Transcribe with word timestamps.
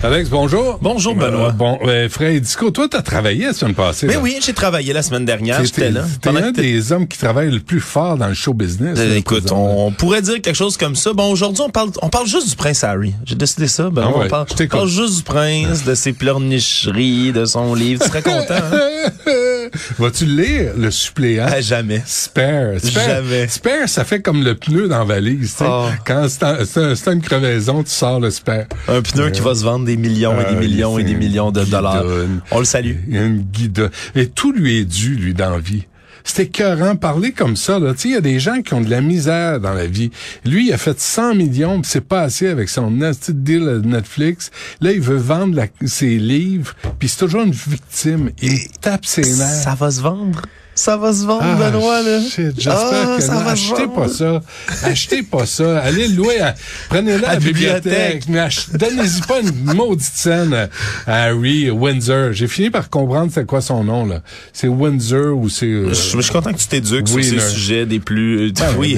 Alex, 0.00 0.28
bonjour. 0.30 0.78
Bonjour, 0.80 1.16
Benoît. 1.16 1.48
Euh, 1.48 1.50
bon, 1.50 1.76
euh, 1.84 2.08
Fred 2.08 2.40
Disco, 2.40 2.70
toi, 2.70 2.86
t'as 2.88 3.02
travaillé 3.02 3.46
la 3.46 3.52
semaine 3.52 3.74
passée. 3.74 4.06
Mais 4.06 4.14
là. 4.14 4.20
oui, 4.20 4.36
j'ai 4.40 4.52
travaillé 4.52 4.92
la 4.92 5.02
semaine 5.02 5.24
dernière. 5.24 5.64
J'étais 5.64 5.90
là. 5.90 6.04
T'es 6.22 6.28
un 6.28 6.52
des 6.52 6.92
hommes 6.92 7.08
qui 7.08 7.18
travaillent 7.18 7.50
le 7.50 7.58
plus 7.58 7.80
fort 7.80 8.16
dans 8.16 8.28
le 8.28 8.34
show 8.34 8.54
business. 8.54 8.96
Euh, 8.96 9.08
là, 9.08 9.16
Écoute, 9.16 9.50
on 9.50 9.90
pourrait 9.90 10.22
dire 10.22 10.40
quelque 10.40 10.54
chose 10.54 10.76
comme 10.76 10.94
ça. 10.94 11.12
Bon, 11.14 11.32
aujourd'hui, 11.32 11.64
on 11.66 11.70
parle, 11.70 11.90
on 12.00 12.10
parle 12.10 12.28
juste 12.28 12.48
du 12.48 12.54
prince 12.54 12.84
Harry. 12.84 13.12
J'ai 13.24 13.34
décidé 13.34 13.66
ça. 13.66 13.90
Ben, 13.90 14.04
Ah 14.06 14.16
ouais, 14.16 14.26
on 14.26 14.28
parle, 14.28 14.46
on 14.60 14.66
parle 14.68 14.88
juste 14.88 15.16
du 15.16 15.22
prince, 15.24 15.84
de 15.84 15.94
ses 15.96 16.12
pleurnicheries, 16.12 17.32
de 17.32 17.44
son 17.44 17.74
livre. 17.74 18.00
Tu 18.00 18.08
serais 18.08 18.22
content, 18.22 18.54
hein? 18.54 19.10
Vas-tu 19.98 20.24
lire 20.26 20.72
le 20.76 20.90
suppléant? 20.90 21.46
À 21.46 21.60
jamais. 21.60 22.02
Spare. 22.06 22.78
Spare. 22.82 23.04
Jamais. 23.06 23.48
Spare, 23.48 23.88
ça 23.88 24.04
fait 24.04 24.20
comme 24.20 24.42
le 24.44 24.54
pneu 24.54 24.88
dans 24.88 24.98
la 25.00 25.04
valise. 25.04 25.52
tu 25.52 25.58
sais. 25.58 25.64
Oh. 25.68 25.86
Quand 26.06 26.26
c'est 26.28 26.42
un- 26.42 26.64
c'est 26.64 26.80
un- 26.80 26.94
c'est 26.94 27.12
une 27.12 27.20
crevaison, 27.22 27.82
tu 27.82 27.90
sors 27.90 28.20
le 28.20 28.30
spare. 28.30 28.64
Un 28.88 29.02
pneu 29.02 29.30
qui 29.30 29.40
va 29.40 29.54
se 29.54 29.64
vendre 29.64 29.84
des 29.84 29.96
millions 29.96 30.38
et 30.40 30.44
Ah, 30.46 30.52
des 30.52 30.56
millions 30.66 30.98
il 30.98 31.02
et 31.02 31.04
des 31.12 31.14
millions 31.14 31.50
de 31.50 31.64
dollars. 31.64 32.02
guidonne. 32.02 32.40
On 32.50 32.58
le 32.58 32.64
salue. 32.64 32.96
Une 33.08 33.38
guide. 33.42 33.90
Et 34.14 34.26
tout 34.28 34.52
lui 34.52 34.78
est 34.78 34.84
dû, 34.84 35.14
lui, 35.16 35.34
dans 35.34 35.50
la 35.50 35.58
vie. 35.58 35.84
C'était 36.24 36.44
écœurant, 36.44 36.96
parler 36.96 37.32
comme 37.32 37.56
ça. 37.56 37.78
Là. 37.78 37.92
Tu 37.94 38.00
sais, 38.00 38.08
Il 38.08 38.14
y 38.14 38.16
a 38.16 38.20
des 38.20 38.38
gens 38.40 38.60
qui 38.62 38.74
ont 38.74 38.80
de 38.80 38.90
la 38.90 39.00
misère 39.00 39.60
dans 39.60 39.72
la 39.72 39.86
vie. 39.86 40.10
Lui, 40.44 40.68
il 40.68 40.72
a 40.72 40.78
fait 40.78 40.98
100 41.00 41.34
millions, 41.34 41.80
puis 41.80 41.90
c'est 41.90 42.00
pas 42.06 42.22
assez 42.22 42.48
avec 42.48 42.68
son 42.68 42.90
nasty 42.90 43.32
deal 43.34 43.68
à 43.68 43.78
Netflix. 43.86 44.50
Là, 44.80 44.92
il 44.92 45.00
veut 45.00 45.16
vendre 45.16 45.54
la- 45.54 45.66
ses 45.86 46.18
livres, 46.18 46.74
puis 46.98 47.08
c'est 47.08 47.18
toujours 47.18 47.42
une 47.42 47.52
victime. 47.52 48.30
Il 48.42 48.58
tape 48.80 49.06
ses 49.06 49.22
nerfs. 49.22 49.62
Ça 49.64 49.74
va 49.74 49.90
se 49.90 50.00
vendre? 50.00 50.42
Ça 50.78 50.96
va 50.96 51.12
se 51.12 51.24
vendre, 51.26 51.42
Ah, 51.44 51.56
Benoît, 51.70 52.02
là. 52.02 52.20
shit, 52.20 52.52
J'espère 52.56 53.08
Ah, 53.08 53.16
que 53.16 53.22
ça 53.24 53.34
non. 53.34 53.40
va 53.40 53.56
se 53.56 53.64
Achetez 53.72 53.86
vendre. 53.86 53.94
pas 53.94 54.08
ça. 54.08 54.40
Achetez 54.84 55.22
pas 55.24 55.44
ça. 55.44 55.78
Allez 55.80 56.06
le 56.06 56.14
louer. 56.14 56.38
à- 56.40 56.54
Prenez-le 56.88 57.24
à 57.26 57.30
À 57.30 57.32
la 57.34 57.40
bibliothèque. 57.40 57.82
bibliothèque. 57.82 58.22
Mais 58.28 58.38
ach- 58.38 58.68
donnez-y 58.72 59.20
pas 59.22 59.40
une 59.40 59.74
maudite 59.74 60.12
scène 60.14 60.68
à 61.04 61.22
Harry 61.24 61.68
Windsor. 61.68 62.32
J'ai 62.32 62.46
fini 62.46 62.70
par 62.70 62.90
comprendre 62.90 63.32
c'est 63.34 63.44
quoi 63.44 63.60
son 63.60 63.82
nom, 63.82 64.06
là. 64.06 64.22
C'est 64.52 64.68
Windsor 64.68 65.36
ou 65.36 65.48
c'est... 65.48 65.66
euh, 65.66 65.88
Je, 65.92 66.16
je 66.16 66.20
suis 66.20 66.32
content 66.32 66.52
que 66.52 66.58
tu 66.58 66.68
t'éduques 66.68 67.08
sur 67.08 67.24
ces 67.24 67.30
Wiener. 67.30 67.40
sujets 67.40 67.84
des 67.86 67.98
plus... 67.98 68.46
euh, 68.48 68.52
Ben 68.56 68.66
oui, 68.78 68.96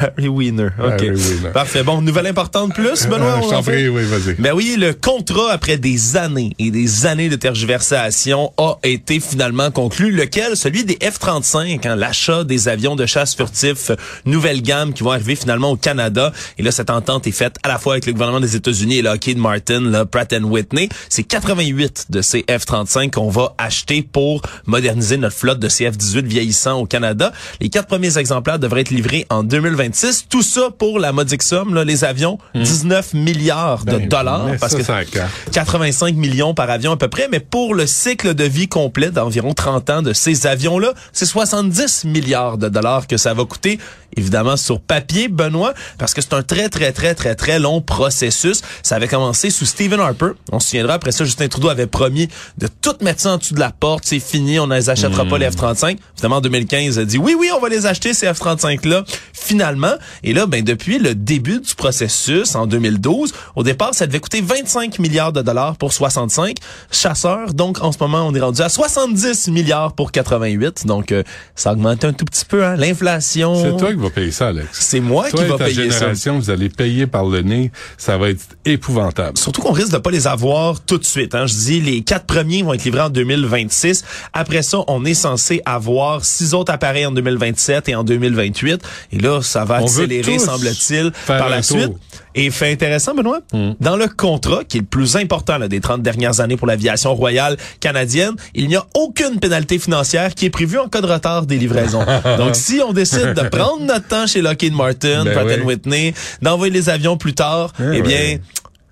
Harry 0.00 0.28
Wiener. 0.28 0.68
OK. 0.82 0.92
Harry 0.92 1.10
Wiener. 1.10 1.50
Parfait. 1.52 1.82
Bon, 1.82 2.00
nouvelle 2.00 2.26
importante 2.28 2.72
plus, 2.74 3.06
Benoît. 3.06 3.34
Ah, 3.34 3.40
on 3.40 3.42
je 3.42 3.46
en 3.48 3.50
t'en 3.58 3.62
prie, 3.64 3.86
oui, 3.88 4.02
vas-y. 4.04 4.32
Ben 4.38 4.52
oui, 4.54 4.76
le 4.78 4.94
contrat 4.94 5.52
après 5.52 5.76
des 5.76 6.16
années 6.16 6.54
et 6.58 6.70
des 6.70 7.04
années 7.04 7.28
de 7.28 7.36
tergiversation 7.36 8.50
a 8.56 8.76
été 8.82 9.20
finalement 9.20 9.70
conclu, 9.70 10.10
lequel? 10.10 10.56
Celui 10.56 10.84
des 10.84 10.96
F-35, 11.18 11.86
hein, 11.86 11.96
l'achat 11.96 12.44
des 12.44 12.68
avions 12.68 12.96
de 12.96 13.06
chasse 13.06 13.34
furtifs 13.34 13.90
euh, 13.90 13.96
nouvelle 14.24 14.62
gamme 14.62 14.92
qui 14.92 15.02
vont 15.02 15.12
arriver 15.12 15.36
finalement 15.36 15.70
au 15.70 15.76
Canada. 15.76 16.32
Et 16.58 16.62
là, 16.62 16.70
cette 16.70 16.90
entente 16.90 17.26
est 17.26 17.32
faite 17.32 17.56
à 17.62 17.68
la 17.68 17.78
fois 17.78 17.94
avec 17.94 18.06
le 18.06 18.12
gouvernement 18.12 18.40
des 18.40 18.56
États-Unis 18.56 18.98
et 18.98 19.02
Lockheed 19.02 19.38
Martin, 19.38 19.80
là, 19.80 20.04
Pratt 20.04 20.32
Whitney. 20.42 20.88
C'est 21.08 21.22
88 21.22 22.06
de 22.10 22.22
ces 22.22 22.42
F-35 22.42 23.10
qu'on 23.10 23.30
va 23.30 23.54
acheter 23.58 24.02
pour 24.02 24.42
moderniser 24.66 25.16
notre 25.16 25.36
flotte 25.36 25.58
de 25.58 25.68
ces 25.68 25.88
F-18 25.90 26.24
vieillissants 26.24 26.78
au 26.80 26.86
Canada. 26.86 27.32
Les 27.60 27.68
quatre 27.68 27.86
premiers 27.86 28.18
exemplaires 28.18 28.58
devraient 28.58 28.82
être 28.82 28.90
livrés 28.90 29.26
en 29.30 29.42
2026. 29.42 30.26
Tout 30.28 30.42
ça 30.42 30.70
pour 30.76 30.98
la 30.98 31.12
modique 31.12 31.42
somme, 31.42 31.74
là, 31.74 31.84
les 31.84 32.04
avions, 32.04 32.38
19 32.54 33.14
milliards 33.14 33.84
de 33.84 33.92
Ben, 33.96 34.08
dollars. 34.08 34.46
Parce 34.60 34.74
que 34.74 34.82
sur 34.82 34.94
la 34.94 35.04
carte. 35.04 35.30
85 35.52 36.14
millions 36.14 36.54
par 36.54 36.70
avion 36.70 36.92
à 36.92 36.96
peu 36.96 37.08
près, 37.08 37.28
mais 37.30 37.40
pour 37.40 37.74
le 37.74 37.86
cycle 37.86 38.34
de 38.34 38.44
vie 38.44 38.68
complet 38.68 39.10
d'environ 39.10 39.54
30 39.54 39.90
ans 39.90 40.02
de 40.02 40.12
ces 40.12 40.46
avions-là, 40.46 40.92
c'est 41.12 41.26
70 41.26 42.04
milliards 42.04 42.58
de 42.58 42.68
dollars 42.68 43.06
que 43.06 43.16
ça 43.16 43.34
va 43.34 43.44
coûter. 43.44 43.78
Évidemment, 44.16 44.56
sur 44.56 44.80
papier, 44.80 45.28
Benoît, 45.28 45.74
parce 45.98 46.14
que 46.14 46.22
c'est 46.22 46.32
un 46.32 46.42
très, 46.42 46.68
très, 46.68 46.92
très, 46.92 47.14
très, 47.14 47.34
très 47.34 47.58
long 47.58 47.80
processus. 47.80 48.62
Ça 48.82 48.96
avait 48.96 49.06
commencé 49.06 49.50
sous 49.50 49.66
Stephen 49.66 50.00
Harper. 50.00 50.30
On 50.50 50.60
se 50.60 50.70
souviendra, 50.70 50.94
après 50.94 51.12
ça, 51.12 51.24
Justin 51.24 51.48
Trudeau 51.48 51.68
avait 51.68 51.86
promis 51.86 52.28
de 52.56 52.68
tout 52.68 52.96
mettre 53.02 53.20
ça 53.20 53.32
en 53.32 53.36
dessous 53.36 53.54
de 53.54 53.60
la 53.60 53.70
porte. 53.70 54.04
C'est 54.06 54.18
fini, 54.18 54.58
on 54.58 54.66
ne 54.66 54.76
les 54.76 54.90
achètera 54.90 55.24
pas, 55.24 55.38
les 55.38 55.48
F-35. 55.50 55.98
Finalement, 56.16 56.36
en 56.38 56.40
2015, 56.40 56.96
il 56.96 57.00
a 57.00 57.04
dit, 57.04 57.18
oui, 57.18 57.36
oui, 57.38 57.50
on 57.54 57.60
va 57.60 57.68
les 57.68 57.86
acheter, 57.86 58.14
ces 58.14 58.26
F-35-là, 58.26 59.04
finalement. 59.32 59.94
Et 60.24 60.32
là, 60.32 60.46
ben, 60.46 60.64
depuis 60.64 60.98
le 60.98 61.14
début 61.14 61.60
du 61.60 61.74
processus, 61.74 62.54
en 62.54 62.66
2012, 62.66 63.32
au 63.56 63.62
départ, 63.62 63.94
ça 63.94 64.06
devait 64.06 64.20
coûter 64.20 64.40
25 64.40 64.98
milliards 64.98 65.32
de 65.32 65.42
dollars 65.42 65.76
pour 65.76 65.92
65 65.92 66.56
chasseurs. 66.90 67.54
Donc, 67.54 67.82
en 67.82 67.92
ce 67.92 67.98
moment, 68.00 68.26
on 68.26 68.34
est 68.34 68.40
rendu 68.40 68.62
à 68.62 68.68
70 68.68 69.48
milliards 69.48 69.92
pour 69.92 70.12
88. 70.12 70.86
Donc, 70.88 71.12
euh, 71.12 71.22
ça 71.54 71.72
augmente 71.72 72.04
un 72.04 72.12
tout 72.12 72.24
petit 72.24 72.44
peu, 72.44 72.64
hein. 72.64 72.74
L'inflation. 72.76 73.54
C'est 73.62 73.76
toi 73.76 73.92
qui 73.92 74.00
vas 74.00 74.10
payer 74.10 74.30
ça, 74.32 74.48
Alex. 74.48 74.68
C'est 74.72 75.00
moi 75.00 75.28
Toi 75.30 75.40
qui 75.40 75.46
et 75.46 75.48
va 75.48 75.58
ta 75.58 75.64
payer 75.66 75.90
ça. 75.90 75.98
génération, 75.98 76.38
vous 76.38 76.50
allez 76.50 76.68
payer 76.68 77.06
par 77.06 77.24
le 77.24 77.42
nez. 77.42 77.70
Ça 77.96 78.18
va 78.18 78.30
être 78.30 78.42
épouvantable. 78.64 79.38
Surtout 79.38 79.60
qu'on 79.62 79.72
risque 79.72 79.92
de 79.92 79.98
pas 79.98 80.10
les 80.10 80.26
avoir 80.26 80.80
tout 80.80 80.98
de 80.98 81.04
suite. 81.04 81.34
Hein. 81.34 81.46
Je 81.46 81.54
dis, 81.54 81.80
les 81.80 82.02
quatre 82.02 82.26
premiers 82.26 82.62
vont 82.62 82.74
être 82.74 82.84
livrés 82.84 83.02
en 83.02 83.10
2026. 83.10 84.04
Après 84.32 84.62
ça, 84.62 84.78
on 84.88 85.04
est 85.04 85.14
censé 85.14 85.62
avoir 85.64 86.24
six 86.24 86.54
autres 86.54 86.72
appareils 86.72 87.06
en 87.06 87.12
2027 87.12 87.88
et 87.88 87.94
en 87.94 88.04
2028. 88.04 88.82
Et 89.12 89.18
là, 89.18 89.40
ça 89.42 89.64
va 89.64 89.76
accélérer, 89.76 90.38
semble-t-il, 90.38 91.12
par 91.26 91.48
la 91.48 91.62
tour. 91.62 91.78
Suite. 91.78 91.92
Et 92.34 92.50
fait 92.50 92.70
intéressant, 92.70 93.14
Benoît, 93.14 93.40
dans 93.80 93.96
le 93.96 94.06
contrat, 94.06 94.62
qui 94.62 94.78
est 94.78 94.80
le 94.80 94.86
plus 94.86 95.16
important 95.16 95.58
là, 95.58 95.66
des 95.66 95.80
30 95.80 96.02
dernières 96.02 96.40
années 96.40 96.56
pour 96.56 96.68
l'aviation 96.68 97.14
royale 97.14 97.56
canadienne, 97.80 98.34
il 98.54 98.68
n'y 98.68 98.76
a 98.76 98.86
aucune 98.94 99.40
pénalité 99.40 99.78
financière 99.78 100.34
qui 100.34 100.46
est 100.46 100.50
prévue 100.50 100.77
en 100.78 100.88
cas 100.88 101.00
de 101.00 101.06
retard 101.06 101.46
des 101.46 101.58
livraisons. 101.58 102.04
Donc, 102.38 102.54
si 102.56 102.80
on 102.86 102.92
décide 102.92 103.34
de 103.34 103.48
prendre 103.48 103.82
notre 103.84 104.06
temps 104.08 104.26
chez 104.26 104.42
Lockheed 104.42 104.74
Martin, 104.74 105.24
Ben 105.24 105.32
Pratt 105.32 105.46
oui. 105.46 105.60
Whitney, 105.64 106.14
d'envoyer 106.42 106.72
les 106.72 106.88
avions 106.88 107.16
plus 107.16 107.34
tard, 107.34 107.72
Eh 107.80 107.98
eh 107.98 108.02
bien, 108.02 108.16
ouais. 108.18 108.40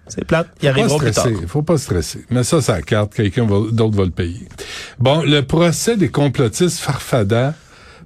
c'est 0.09 0.25
plate, 0.25 0.49
ils 0.63 0.69
arriveront 0.69 0.99
plus 0.99 1.11
tard. 1.11 1.27
Faut 1.47 1.63
pas 1.63 1.79
stresser. 1.79 2.25
Mais 2.31 2.45
ça, 2.45 2.61
ça 2.61 2.81
carte. 2.83 3.15
Quelqu'un 3.15 3.47
d'autre 3.47 3.97
va 3.97 4.05
le 4.05 4.11
payer. 4.11 4.49
Bon, 4.99 5.23
le 5.23 5.43
procès 5.43 5.97
des 5.97 6.09
complotistes 6.09 6.79
Farfada 6.79 7.55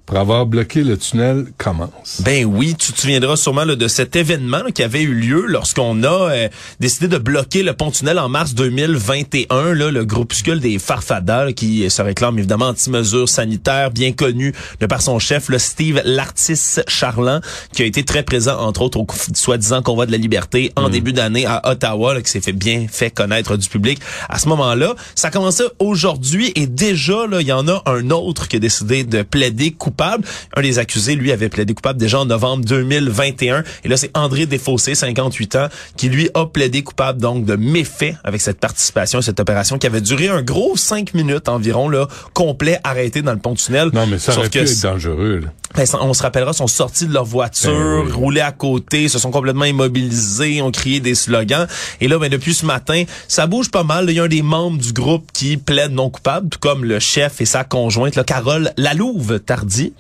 pour 0.07 0.19
avoir 0.19 0.47
bloqué 0.47 0.83
le 0.83 0.97
tunnel 0.97 1.47
commence. 1.59 2.21
Ben 2.25 2.45
oui, 2.45 2.75
tu 2.79 2.93
te 2.93 3.01
souviendras 3.01 3.37
sûrement 3.37 3.65
là, 3.65 3.77
de 3.77 3.89
cet 3.89 4.17
événement 4.17 4.63
là, 4.63 4.71
qui 4.73 4.83
avait 4.83 5.03
eu 5.03 5.15
lieu 5.15 5.47
lorsqu'on 5.47 6.03
a 6.03 6.31
euh, 6.31 6.49
décidé 6.81 7.09
de 7.09 7.19
bloquer 7.19 7.63
le 7.63 7.73
pont-tunnel 7.73 8.19
en 8.19 8.29
mars 8.29 8.55
2021. 8.55 9.75
Là, 9.75 9.91
le 9.91 10.05
groupuscule 10.05 10.61
des 10.61 10.79
Farfadas 10.79 11.53
qui 11.53 11.89
se 11.89 12.03
réclame 12.03 12.39
évidemment 12.39 12.67
anti-mesures 12.67 13.29
sanitaires, 13.29 13.91
bien 13.91 14.13
connu 14.13 14.55
de 14.81 14.87
par 14.87 15.03
son 15.03 15.19
chef, 15.19 15.49
le 15.49 15.59
Steve 15.59 16.03
Lartis 16.05 16.81
Charland, 16.89 17.41
qui 17.73 17.83
a 17.83 17.85
été 17.87 18.05
très 18.05 18.23
présent 18.23 18.59
entre 18.59 18.83
autres 18.83 18.99
au 18.99 19.07
soi-disant 19.35 19.83
convoi 19.83 20.07
de 20.07 20.13
la 20.13 20.19
liberté 20.19 20.73
en 20.77 20.89
début 20.89 21.13
d'année 21.13 21.47
à 21.47 21.71
Ottawa, 21.71 22.15
là, 22.15 22.23
qui 22.23 22.31
s'est 22.31 22.41
fait 22.41 22.53
bien 22.53 22.87
fait 22.91 23.11
connaître 23.11 23.57
du 23.57 23.69
public. 23.69 24.01
À 24.29 24.39
ce 24.39 24.49
moment-là, 24.49 24.95
ça 25.15 25.31
commençait 25.31 25.65
aujourd'hui 25.79 26.53
et 26.57 26.67
déjà 26.67 27.27
il 27.41 27.47
y 27.47 27.53
en 27.53 27.69
a 27.69 27.83
un 27.87 28.11
autre 28.11 28.49
qui 28.49 28.57
a 28.57 28.59
décidé 28.59 29.05
de 29.05 29.23
plaider 29.23 29.73
coupable. 29.91 30.25
Un 30.57 30.63
des 30.63 30.79
accusés, 30.79 31.15
lui, 31.17 31.33
avait 31.33 31.49
plaidé 31.49 31.75
coupable 31.75 31.99
déjà 31.99 32.21
en 32.21 32.25
novembre 32.27 32.65
2021. 32.65 33.65
Et 33.85 33.89
là, 33.89 33.97
c'est 33.97 34.11
André 34.17 34.47
Desfossés, 34.47 34.95
58 34.95 35.57
ans, 35.57 35.69
qui 35.97 36.09
lui 36.09 36.31
a 36.35 36.47
plaidé 36.47 36.83
coupable 36.83 37.21
donc 37.21 37.45
de 37.45 37.57
méfait 37.57 38.15
avec 38.25 38.41
cette 38.41 38.61
participation, 38.61 39.21
cette 39.21 39.41
opération 39.41 39.79
qui 39.79 39.87
avait 39.87 40.01
duré 40.01 40.29
un 40.29 40.43
gros 40.43 40.77
cinq 40.77 41.15
minutes 41.15 41.49
environ, 41.49 41.89
là, 41.89 42.07
complet, 42.35 42.79
arrêté 42.85 43.23
dans 43.23 43.33
le 43.33 43.39
pont-tunnel. 43.39 43.91
Non, 43.93 44.07
mais 44.07 44.19
ça 44.19 44.37
aurait 44.37 44.49
pu 44.49 44.59
être 44.59 44.83
dangereux. 44.83 45.41
là. 45.45 45.49
Ben, 45.77 45.85
on 46.01 46.13
se 46.15 46.23
rappellera, 46.25 46.53
sont 46.53 46.67
sortis 46.67 47.07
de 47.07 47.13
leur 47.15 47.25
voiture, 47.25 47.71
Ben 47.71 48.07
oui. 48.07 48.13
roulés 48.13 48.41
à 48.41 48.51
côté, 48.51 49.09
se 49.09 49.21
sont 49.21 49.31
complètement 49.31 49.67
immobilisés, 49.67 50.61
ont 50.63 50.73
crié 50.73 50.99
des 50.99 51.15
slogans. 51.15 51.67
Et 52.01 52.09
là, 52.09 52.19
ben, 52.19 52.29
depuis 52.29 52.55
ce 52.55 52.67
matin, 52.67 53.05
ça 53.29 53.47
bouge 53.47 53.71
pas 53.71 53.85
mal. 53.85 54.07
Il 54.09 54.17
y 54.17 54.21
a 54.21 54.25
un 54.25 54.29
des 54.29 54.43
membres 54.43 54.79
du 54.79 54.93
groupe 54.93 55.31
qui 55.33 55.57
plaide 55.57 55.93
non 55.93 56.11
coupable, 56.11 56.49
tout 56.49 56.59
comme 56.59 56.85
le 56.85 56.99
chef 56.99 57.41
et 57.41 57.45
sa 57.45 57.63
conjointe, 57.63 58.17
là, 58.17 58.25
Carole 58.25 58.73
Lalouve 58.77 59.39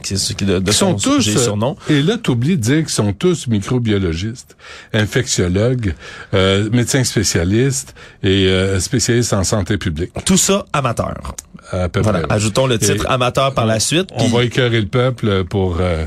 Qui 0.03 0.15
est 0.15 0.45
de, 0.45 0.59
de 0.59 0.73
sont 0.73 0.97
son 0.99 1.11
tous, 1.17 1.29
euh, 1.29 1.39
surnom. 1.39 1.77
et 1.89 2.03
là, 2.03 2.17
t'oublies 2.19 2.57
de 2.57 2.63
dire 2.63 2.79
qu'ils 2.81 2.89
sont 2.91 3.13
tous 3.13 3.47
microbiologistes, 3.49 4.57
infectiologues, 4.93 5.95
euh, 6.35 6.69
médecins 6.73 7.05
spécialistes 7.05 7.95
et 8.23 8.47
euh, 8.47 8.79
spécialistes 8.81 9.33
en 9.33 9.45
santé 9.45 9.77
publique. 9.79 10.13
Tout 10.25 10.37
ça 10.37 10.65
amateur. 10.73 11.35
À 11.73 11.89
peu 11.89 12.01
Voilà. 12.01 12.21
près. 12.23 12.35
Ajoutons 12.37 12.67
le 12.67 12.79
titre 12.79 13.05
Et 13.09 13.13
amateur 13.13 13.55
par 13.55 13.67
la 13.67 13.79
suite. 13.81 14.09
On 14.17 14.29
va 14.29 14.45
écœurer 14.45 14.81
le 14.81 14.89
peuple 14.89 15.45
pour 15.45 15.79
euh, 15.81 16.05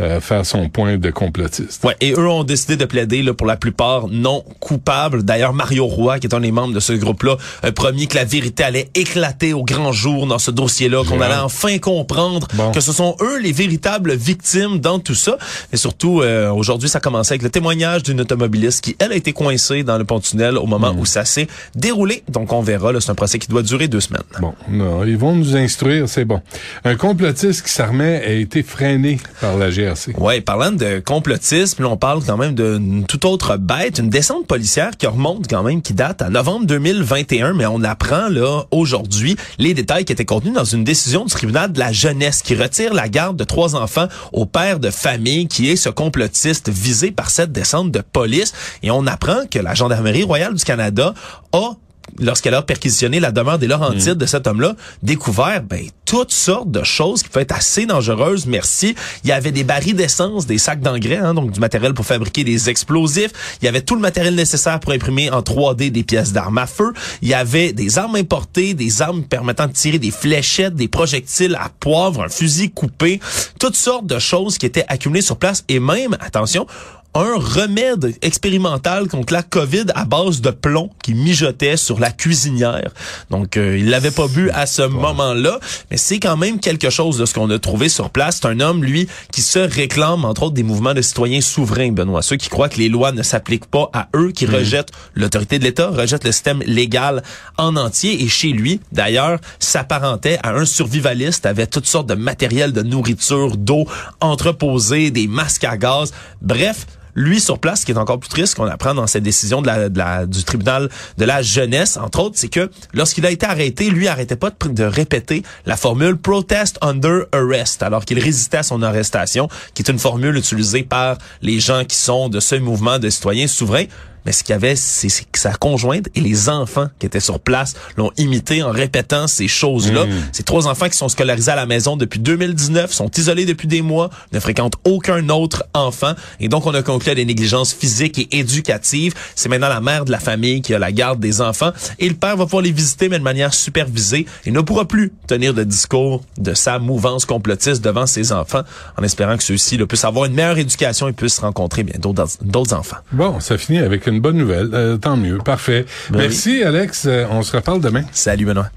euh, 0.00 0.20
faire 0.20 0.44
son 0.46 0.68
point 0.68 0.96
de 0.96 1.10
complotiste. 1.10 1.84
Ouais, 1.84 1.96
et 2.00 2.12
eux 2.12 2.28
ont 2.28 2.44
décidé 2.44 2.76
de 2.76 2.84
plaider 2.84 3.22
là, 3.22 3.34
pour 3.34 3.46
la 3.46 3.56
plupart 3.56 4.08
non 4.08 4.42
coupables. 4.60 5.22
D'ailleurs, 5.22 5.52
Mario 5.52 5.86
Roy, 5.86 6.18
qui 6.18 6.26
est 6.26 6.34
un 6.34 6.40
des 6.40 6.52
membres 6.52 6.74
de 6.74 6.80
ce 6.80 6.92
groupe-là, 6.94 7.36
a 7.62 7.72
promis 7.72 8.08
que 8.08 8.16
la 8.16 8.24
vérité 8.24 8.62
allait 8.64 8.88
éclater 8.94 9.52
au 9.52 9.62
grand 9.64 9.92
jour 9.92 10.26
dans 10.26 10.38
ce 10.38 10.50
dossier-là, 10.50 11.04
qu'on 11.04 11.20
allait 11.20 11.34
enfin 11.36 11.78
comprendre 11.78 12.48
Bon. 12.54 12.72
que 12.72 12.80
ce 12.80 12.92
sont 12.92 13.16
eux 13.20 13.38
les 13.40 13.52
véritables 13.52 14.14
victimes 14.14 14.78
dans 14.78 14.98
tout 14.98 15.14
ça. 15.14 15.36
Et 15.72 15.76
surtout, 15.76 16.22
euh, 16.22 16.50
aujourd'hui, 16.50 16.88
ça 16.88 16.98
a 16.98 17.00
commencé 17.00 17.32
avec 17.32 17.42
le 17.42 17.50
témoignage 17.50 18.02
d'une 18.02 18.20
automobiliste 18.20 18.82
qui, 18.82 18.96
elle, 18.98 19.12
a 19.12 19.16
été 19.16 19.32
coincée 19.32 19.82
dans 19.82 19.98
le 19.98 20.04
pont-tunnel 20.04 20.56
au 20.58 20.66
moment 20.66 20.92
Hmm. 20.94 20.98
où 21.00 21.04
ça 21.06 21.24
s'est 21.24 21.46
déroulé. 21.74 22.22
Donc, 22.28 22.52
on 22.52 22.62
verra. 22.62 22.92
C'est 23.00 23.10
un 23.10 23.14
procès 23.14 23.38
qui 23.38 23.48
doit 23.48 23.62
durer 23.62 23.86
deux 23.88 24.00
semaines. 24.00 24.22
Bon, 24.40 24.54
non, 24.68 25.04
ils 25.04 25.16
vont 25.16 25.34
nous 25.34 25.54
instruire, 25.56 26.08
c'est 26.08 26.24
bon. 26.24 26.40
Un 26.84 26.96
complotiste 26.96 27.62
qui 27.66 27.72
s'armait 27.72 28.24
a 28.24 28.32
été 28.32 28.62
freiné 28.62 29.18
par 29.40 29.56
la 29.56 29.70
GRC. 29.70 29.89
Ouais, 30.18 30.40
parlant 30.40 30.72
de 30.72 31.00
complotisme, 31.00 31.84
on 31.84 31.96
parle 31.96 32.22
quand 32.24 32.36
même 32.36 32.54
d'une 32.54 33.04
toute 33.04 33.24
autre 33.24 33.56
bête, 33.56 33.98
une 33.98 34.10
descente 34.10 34.46
policière 34.46 34.90
qui 34.96 35.06
remonte 35.06 35.48
quand 35.48 35.62
même, 35.62 35.82
qui 35.82 35.94
date 35.94 36.22
à 36.22 36.30
novembre 36.30 36.66
2021, 36.66 37.54
mais 37.54 37.66
on 37.66 37.82
apprend 37.82 38.28
là 38.28 38.64
aujourd'hui 38.70 39.36
les 39.58 39.74
détails 39.74 40.04
qui 40.04 40.12
étaient 40.12 40.24
contenus 40.24 40.54
dans 40.54 40.64
une 40.64 40.84
décision 40.84 41.24
du 41.24 41.30
tribunal 41.30 41.72
de 41.72 41.78
la 41.78 41.92
jeunesse 41.92 42.42
qui 42.42 42.54
retire 42.54 42.94
la 42.94 43.08
garde 43.08 43.36
de 43.36 43.44
trois 43.44 43.76
enfants 43.76 44.08
au 44.32 44.46
père 44.46 44.78
de 44.78 44.90
famille 44.90 45.48
qui 45.48 45.70
est 45.70 45.76
ce 45.76 45.88
complotiste 45.88 46.68
visé 46.68 47.10
par 47.10 47.30
cette 47.30 47.52
descente 47.52 47.90
de 47.90 48.00
police. 48.00 48.52
Et 48.82 48.90
on 48.90 49.06
apprend 49.06 49.46
que 49.50 49.58
la 49.58 49.74
Gendarmerie 49.74 50.24
royale 50.24 50.54
du 50.54 50.64
Canada 50.64 51.14
a 51.52 51.72
lorsqu'elle 52.18 52.54
a 52.54 52.62
perquisitionné 52.62 53.20
la 53.20 53.32
demeure 53.32 53.58
des 53.58 53.66
Laurentides 53.66 54.14
de 54.14 54.26
cet 54.26 54.46
homme-là, 54.46 54.76
découvert 55.02 55.62
ben, 55.62 55.86
toutes 56.04 56.32
sortes 56.32 56.70
de 56.70 56.82
choses 56.82 57.22
qui 57.22 57.28
peuvent 57.28 57.42
être 57.42 57.54
assez 57.54 57.86
dangereuses. 57.86 58.46
Merci. 58.46 58.94
Il 59.24 59.30
y 59.30 59.32
avait 59.32 59.52
des 59.52 59.64
barils 59.64 59.94
d'essence, 59.94 60.46
des 60.46 60.58
sacs 60.58 60.80
d'engrais, 60.80 61.18
hein, 61.18 61.34
donc 61.34 61.52
du 61.52 61.60
matériel 61.60 61.94
pour 61.94 62.04
fabriquer 62.04 62.42
des 62.44 62.68
explosifs. 62.68 63.30
Il 63.62 63.66
y 63.66 63.68
avait 63.68 63.82
tout 63.82 63.94
le 63.94 64.00
matériel 64.00 64.34
nécessaire 64.34 64.80
pour 64.80 64.92
imprimer 64.92 65.30
en 65.30 65.40
3D 65.40 65.90
des 65.90 66.02
pièces 66.02 66.32
d'armes 66.32 66.58
à 66.58 66.66
feu. 66.66 66.92
Il 67.22 67.28
y 67.28 67.34
avait 67.34 67.72
des 67.72 67.98
armes 67.98 68.16
importées, 68.16 68.74
des 68.74 69.02
armes 69.02 69.22
permettant 69.22 69.66
de 69.66 69.72
tirer 69.72 69.98
des 69.98 70.10
fléchettes, 70.10 70.74
des 70.74 70.88
projectiles 70.88 71.56
à 71.60 71.68
poivre, 71.68 72.24
un 72.24 72.28
fusil 72.28 72.70
coupé, 72.70 73.20
toutes 73.58 73.76
sortes 73.76 74.06
de 74.06 74.18
choses 74.18 74.58
qui 74.58 74.66
étaient 74.66 74.84
accumulées 74.88 75.22
sur 75.22 75.36
place 75.36 75.64
et 75.68 75.78
même, 75.78 76.16
attention, 76.20 76.66
un 77.14 77.36
remède 77.36 78.14
expérimental 78.22 79.08
contre 79.08 79.32
la 79.32 79.42
COVID 79.42 79.86
à 79.94 80.04
base 80.04 80.40
de 80.40 80.50
plomb 80.50 80.90
qui 81.02 81.14
mijotait 81.14 81.76
sur 81.76 81.98
la 81.98 82.10
cuisinière. 82.10 82.90
Donc, 83.30 83.56
euh, 83.56 83.78
il 83.78 83.90
l'avait 83.90 84.12
pas 84.12 84.28
bu 84.28 84.50
à 84.50 84.66
ce 84.66 84.82
moment-là, 84.82 85.58
mais 85.90 85.96
c'est 85.96 86.20
quand 86.20 86.36
même 86.36 86.60
quelque 86.60 86.88
chose 86.90 87.18
de 87.18 87.26
ce 87.26 87.34
qu'on 87.34 87.50
a 87.50 87.58
trouvé 87.58 87.88
sur 87.88 88.10
place. 88.10 88.38
C'est 88.40 88.48
un 88.48 88.60
homme, 88.60 88.84
lui, 88.84 89.08
qui 89.32 89.42
se 89.42 89.58
réclame, 89.58 90.24
entre 90.24 90.44
autres, 90.44 90.54
des 90.54 90.62
mouvements 90.62 90.94
de 90.94 91.02
citoyens 91.02 91.40
souverains, 91.40 91.90
Benoît. 91.90 92.22
Ceux 92.22 92.36
qui 92.36 92.48
croient 92.48 92.68
que 92.68 92.78
les 92.78 92.88
lois 92.88 93.12
ne 93.12 93.22
s'appliquent 93.22 93.66
pas 93.66 93.90
à 93.92 94.08
eux, 94.14 94.30
qui 94.30 94.46
rejettent 94.46 94.92
l'autorité 95.14 95.58
de 95.58 95.64
l'État, 95.64 95.88
rejettent 95.88 96.24
le 96.24 96.32
système 96.32 96.62
légal 96.64 97.22
en 97.58 97.74
entier. 97.76 98.22
Et 98.22 98.28
chez 98.28 98.52
lui, 98.52 98.80
d'ailleurs, 98.92 99.40
s'apparentait 99.58 100.38
à 100.42 100.52
un 100.52 100.64
survivaliste, 100.64 101.44
avait 101.44 101.66
toutes 101.66 101.86
sortes 101.86 102.08
de 102.08 102.14
matériel 102.14 102.72
de 102.72 102.82
nourriture, 102.82 103.56
d'eau 103.56 103.86
entreposé, 104.20 105.10
des 105.10 105.26
masques 105.26 105.64
à 105.64 105.76
gaz. 105.76 106.12
Bref, 106.40 106.86
lui 107.20 107.40
sur 107.40 107.58
place, 107.58 107.80
ce 107.80 107.86
qui 107.86 107.92
est 107.92 107.98
encore 107.98 108.18
plus 108.18 108.28
triste 108.28 108.54
qu'on 108.54 108.66
apprend 108.66 108.94
dans 108.94 109.06
cette 109.06 109.22
décision 109.22 109.62
du 109.62 110.44
tribunal 110.44 110.88
de 111.18 111.24
la 111.24 111.42
jeunesse, 111.42 111.96
entre 111.96 112.20
autres, 112.20 112.36
c'est 112.38 112.48
que 112.48 112.70
lorsqu'il 112.92 113.24
a 113.26 113.30
été 113.30 113.46
arrêté, 113.46 113.90
lui 113.90 114.08
arrêtait 114.08 114.36
pas 114.36 114.50
de, 114.50 114.68
de 114.68 114.84
répéter 114.84 115.42
la 115.66 115.76
formule 115.76 116.16
protest 116.16 116.78
under 116.82 117.26
arrest, 117.32 117.82
alors 117.82 118.04
qu'il 118.04 118.18
résistait 118.18 118.58
à 118.58 118.62
son 118.62 118.82
arrestation, 118.82 119.48
qui 119.74 119.82
est 119.82 119.90
une 119.90 119.98
formule 119.98 120.36
utilisée 120.36 120.82
par 120.82 121.18
les 121.42 121.60
gens 121.60 121.84
qui 121.84 121.96
sont 121.96 122.28
de 122.28 122.40
ce 122.40 122.56
mouvement 122.56 122.98
de 122.98 123.10
citoyens 123.10 123.46
souverains. 123.46 123.86
Mais 124.24 124.32
ce 124.32 124.44
qu'il 124.44 124.52
y 124.52 124.56
avait, 124.56 124.76
c'est 124.76 125.08
que 125.30 125.38
sa 125.38 125.52
conjointe 125.52 126.08
et 126.14 126.20
les 126.20 126.48
enfants 126.48 126.88
qui 126.98 127.06
étaient 127.06 127.20
sur 127.20 127.40
place 127.40 127.74
l'ont 127.96 128.10
imité 128.16 128.62
en 128.62 128.70
répétant 128.70 129.26
ces 129.26 129.48
choses-là. 129.48 130.06
Ces 130.32 130.42
trois 130.42 130.66
enfants 130.66 130.88
qui 130.88 130.96
sont 130.96 131.08
scolarisés 131.08 131.50
à 131.50 131.56
la 131.56 131.66
maison 131.66 131.96
depuis 131.96 132.20
2019, 132.20 132.92
sont 132.92 133.10
isolés 133.16 133.46
depuis 133.46 133.68
des 133.68 133.82
mois, 133.82 134.10
ne 134.32 134.40
fréquentent 134.40 134.76
aucun 134.84 135.28
autre 135.28 135.64
enfant. 135.74 136.12
Et 136.38 136.48
donc, 136.48 136.66
on 136.66 136.74
a 136.74 136.82
conclu 136.82 137.10
à 137.10 137.14
des 137.14 137.24
négligences 137.24 137.72
physiques 137.72 138.18
et 138.18 138.38
éducatives. 138.38 139.14
C'est 139.34 139.48
maintenant 139.48 139.68
la 139.68 139.80
mère 139.80 140.04
de 140.04 140.10
la 140.10 140.20
famille 140.20 140.62
qui 140.62 140.74
a 140.74 140.78
la 140.78 140.92
garde 140.92 141.20
des 141.20 141.40
enfants. 141.40 141.72
Et 141.98 142.08
le 142.08 142.14
père 142.14 142.36
va 142.36 142.44
pouvoir 142.44 142.62
les 142.62 142.72
visiter, 142.72 143.08
mais 143.08 143.18
de 143.18 143.24
manière 143.24 143.54
supervisée. 143.54 144.26
Il 144.46 144.52
ne 144.52 144.60
pourra 144.60 144.86
plus 144.86 145.12
tenir 145.26 145.54
de 145.54 145.64
discours 145.64 146.22
de 146.38 146.54
sa 146.54 146.78
mouvance 146.78 147.24
complotiste 147.24 147.82
devant 147.82 148.06
ses 148.06 148.32
enfants, 148.32 148.62
en 148.96 149.02
espérant 149.02 149.36
que 149.36 149.42
ceux-ci 149.42 149.78
puissent 149.86 150.04
avoir 150.04 150.26
une 150.26 150.34
meilleure 150.34 150.58
éducation 150.58 151.08
et 151.08 151.12
puissent 151.12 151.38
rencontrer 151.38 151.82
bien 151.82 151.96
d'autres 151.98 152.38
d'autres 152.42 152.74
enfants. 152.74 152.96
Bon, 153.12 153.40
ça 153.40 153.58
finit 153.58 153.78
avec 153.78 154.06
une 154.10 154.20
bonne 154.20 154.36
nouvelle. 154.36 154.70
Euh, 154.72 154.96
tant 154.96 155.16
mieux. 155.16 155.38
Parfait. 155.38 155.86
Ben 156.10 156.18
Merci, 156.18 156.62
Alex. 156.62 157.06
Euh, 157.06 157.26
on 157.30 157.42
se 157.42 157.56
reparle 157.56 157.80
demain. 157.80 158.02
Salut 158.12 158.44
Benoît. 158.44 158.70